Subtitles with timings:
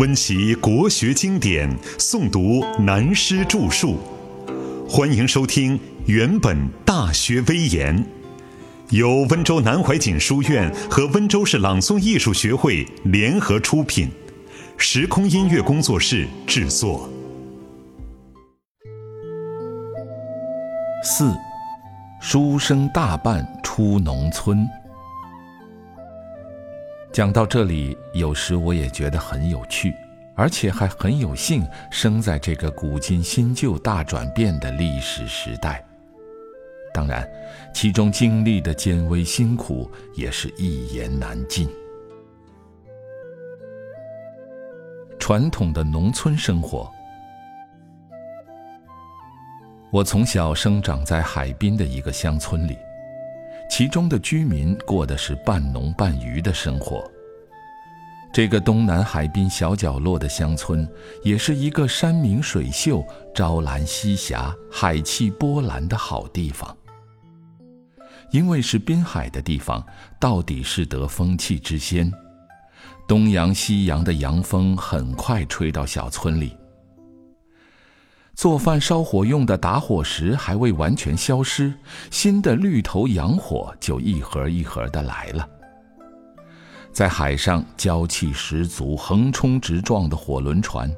[0.00, 3.98] 温习国学经典，诵读南师著述。
[4.88, 6.56] 欢迎收听《原本
[6.86, 7.94] 大学威严》，
[8.88, 14.08] 由温州南怀瑾书院和温州市朗诵艺术学会联合出品，
[14.78, 17.06] 时空音乐工作室制作。
[21.04, 21.30] 四，
[22.22, 24.66] 书生大半出农村。
[27.12, 29.92] 讲到这里，有时我也觉得很有趣，
[30.36, 35.84] 而且还很有幸生在这个古今新旧大转变的历史时代。
[36.94, 37.28] 当然，
[37.74, 41.68] 其中经历的艰危辛苦也是一言难尽。
[45.18, 46.88] 传统的农村生活，
[49.90, 52.78] 我从小生长在海滨的一个乡村里。
[53.70, 57.08] 其中的居民过的是半农半渔的生活。
[58.32, 60.86] 这个东南海滨小角落的乡村，
[61.22, 66.76] 也是一个山明水秀、朝兰夕霞、海气波澜的好地方。
[68.32, 69.84] 因为是滨海的地方，
[70.18, 72.12] 到底是得风气之先，
[73.08, 76.56] 东洋西洋的洋风很快吹到小村里。
[78.40, 81.74] 做饭烧火用的打火石还未完全消失，
[82.10, 85.46] 新的绿头洋火就一盒一盒的来了。
[86.90, 90.90] 在海上娇气十足、横冲直撞的火轮船，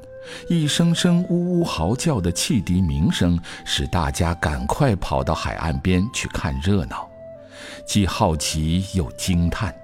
[0.47, 7.05] 一声声呜呜嚎叫的汽笛鸣声，使大家赶快跑到海岸边去看热闹，
[7.85, 9.75] 既好奇又惊叹。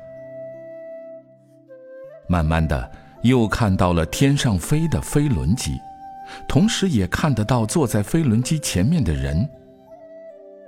[2.26, 2.90] 慢慢的，
[3.24, 5.78] 又看到了天上飞的飞轮机。
[6.48, 9.48] 同时也看得到坐在飞轮机前面的人。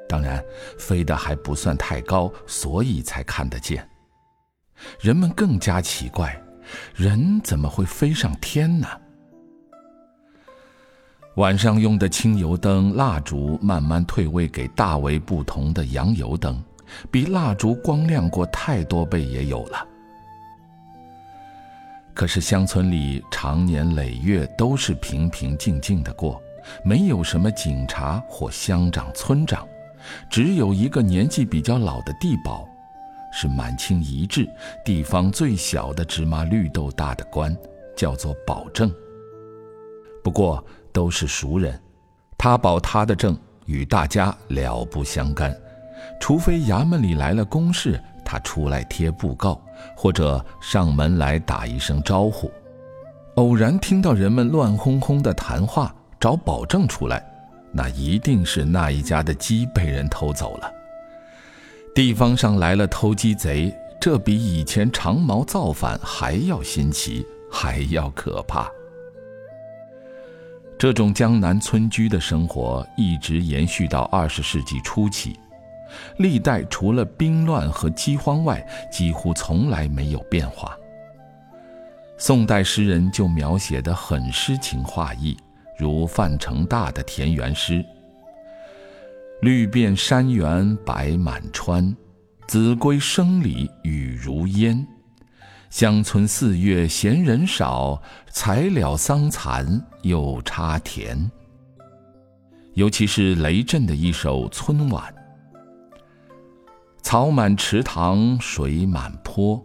[0.08, 0.44] 当然，
[0.78, 3.88] 飞得还不算太高，所以才看得见。
[5.00, 6.42] 人们更加奇怪，
[6.96, 8.88] 人怎么会飞上天呢？
[11.36, 16.62] 晚上用的清油灯、蜡烛慢慢退位给大为不同的洋油灯，
[17.10, 19.88] 比蜡烛光亮过太多倍也有了。
[22.14, 26.42] 可是乡村里长年累月都是平平静静的过，
[26.84, 29.68] 没有什么警察或乡长、村长，
[30.30, 32.68] 只有一个年纪比较老的地保，
[33.32, 34.48] 是满清遗制
[34.84, 37.56] 地方最小的芝麻绿豆大的官，
[37.96, 38.92] 叫做保正。
[40.24, 41.80] 不过都是熟人，
[42.38, 45.58] 他保他的正，与大家了不相干，
[46.20, 48.00] 除非衙门里来了公事。
[48.32, 49.62] 他出来贴布告，
[49.94, 52.50] 或者上门来打一声招呼。
[53.36, 57.22] 偶然听到人们乱哄哄的谈话，找保证出来，
[57.74, 60.72] 那一定是那一家的鸡被人偷走了。
[61.94, 68.72] 地方上来了偷鸡贼，这比以前长毛造反还要新奇，还要可怕。
[70.80, 75.38] 这种江南村居的生活一直延续到二十世纪初期。
[76.18, 80.78] 历代除了兵乱和饥荒外，几乎从来没有变化。
[82.18, 85.36] 宋代诗人就描写得很诗情画意，
[85.80, 87.84] 如范成大的田园诗
[89.42, 91.96] ：“绿遍山原白满川，
[92.48, 94.86] 子规声里雨如烟。
[95.72, 98.00] 乡村四月闲人少，
[98.30, 101.32] 才了桑蚕又插田。”
[102.76, 105.14] 尤其是雷震的一首《春晚》。
[107.02, 109.62] 草满池塘水满坡，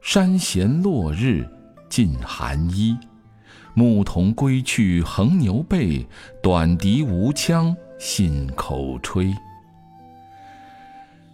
[0.00, 1.46] 山衔落日
[1.88, 2.96] 尽寒衣。
[3.74, 6.06] 牧童归去横牛背，
[6.42, 9.34] 短笛无腔信口吹。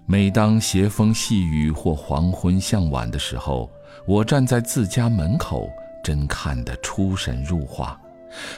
[0.06, 3.70] 每当斜风细雨或黄昏向晚的时候，
[4.06, 5.70] 我站在自家门口，
[6.02, 8.00] 真看得出神入化，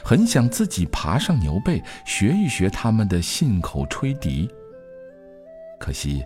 [0.03, 4.49] 很想自己爬上牛背，学一学他们的信口吹笛。
[5.79, 6.23] 可惜。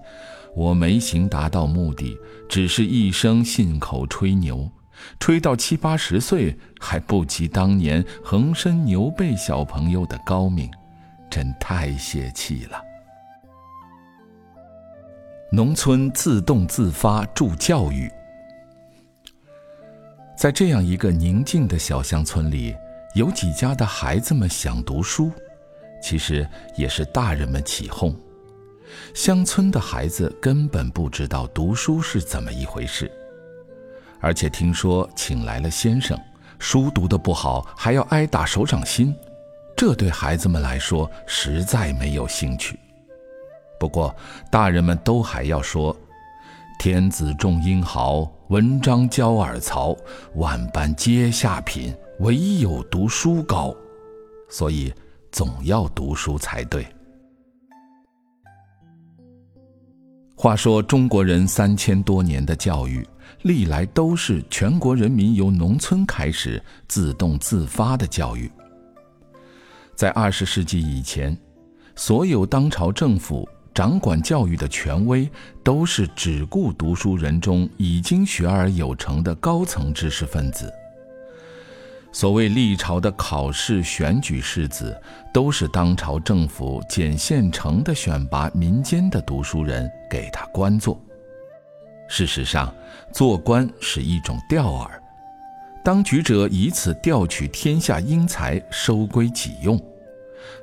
[0.56, 2.18] 我没行达到目的，
[2.50, 4.70] 只是一生信口吹牛，
[5.20, 10.70] 吹到七八十岁还不及当年横身牛背小朋友的高明，
[11.30, 12.82] 真太泄气了。
[15.52, 18.12] 农村自动自发助教育，
[20.36, 22.76] 在这样一个宁静的小乡村里，
[23.14, 25.32] 有几家的孩子们想读书，
[26.02, 28.16] 其实也是大人们起哄。
[29.14, 33.12] 乡村的孩子根本不知道读书是怎么一回事，
[34.20, 36.20] 而且听说请来了先生，
[36.60, 39.16] 书读得不好还要挨打手掌心，
[39.76, 42.78] 这对孩子们来说实在没有兴趣。
[43.80, 44.14] 不过
[44.52, 45.96] 大人们都还要说
[46.80, 49.96] ：“天子重英豪，文章教尔曹，
[50.36, 53.74] 万般皆下品，唯有读书高，
[54.50, 54.94] 所以
[55.32, 56.86] 总要读书才对。
[60.42, 63.06] 话说中国人三千多年的教育，
[63.42, 68.50] 历来都是全国人民由农村开始自动自发的教育。
[69.96, 71.38] 在二十世纪以前，
[71.94, 75.30] 所有当朝政府掌管教育的权威，
[75.62, 80.72] 都是只顾读书人中已经学而有成的高层知识分子。
[82.12, 85.00] 所谓历朝的考试选举士子，
[85.32, 91.00] 都是当朝政府捡现成的选拔民间的读书人给他官做。
[92.08, 92.74] 事实上，
[93.14, 94.90] 做官是一种钓饵，
[95.84, 99.80] 当局者以此钓取天下英才，收归己用，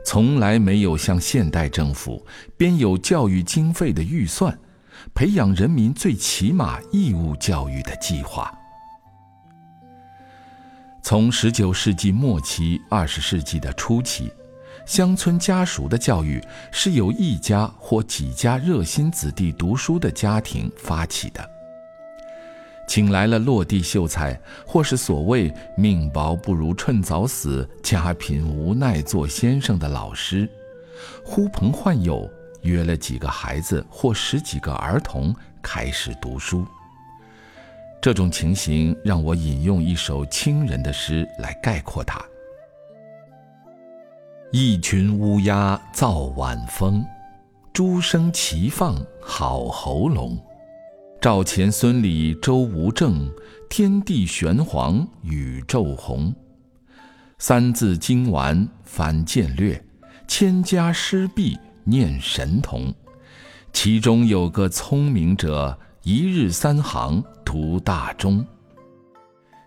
[0.04, 2.26] 从来没有像现代政府
[2.56, 4.58] 编有教育经费的预算，
[5.14, 8.52] 培养人民最起码义务教育的计划。
[11.08, 14.28] 从十九世纪末期、二十世纪的初期，
[14.84, 16.42] 乡村家属的教育
[16.72, 21.48] 是由一家或几家热心子弟读书的家庭发起的，
[22.88, 24.36] 请来了落地秀才，
[24.66, 30.50] 或是所谓“命薄不如趁早死，家贫无奈做先生”的老师，
[31.24, 32.28] 呼朋唤友，
[32.62, 35.32] 约了几个孩子或十几个儿童
[35.62, 36.66] 开始读书。
[38.06, 42.24] 这种情形让我引用一首清人的诗来概括它：
[44.52, 47.04] 一群乌鸦造晚风，
[47.72, 50.38] 诸声齐放好喉咙。
[51.20, 53.28] 赵钱孙李周吴郑，
[53.68, 56.32] 天地玄黄宇宙洪。
[57.38, 59.84] 三字经完翻渐略，
[60.28, 62.94] 千家诗毕念神童。
[63.72, 67.20] 其中有个聪明者，一日三行。
[67.46, 68.44] 图大中。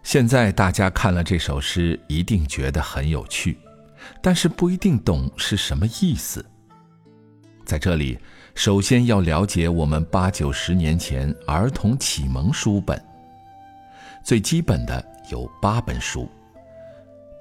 [0.03, 3.57] 现在大家看了这首诗，一定觉得很有趣，
[4.21, 6.45] 但是不一定懂是什么意思。
[7.65, 8.19] 在这里，
[8.53, 13.01] 首先要了解我们八九十年前儿童启蒙书本。
[14.23, 16.23] 最基本的有八本书：《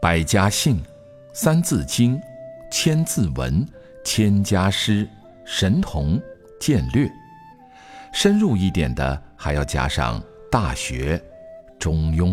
[0.00, 0.76] 百家姓》
[1.32, 2.16] 《三字经》
[2.70, 3.66] 《千字文》
[4.04, 5.04] 《千家诗》
[5.44, 6.16] 《神童》
[6.60, 7.06] 《渐略》。
[8.20, 10.20] 深入一点的，还要加上。
[10.50, 11.16] 《大学》
[11.78, 12.30] 《中庸》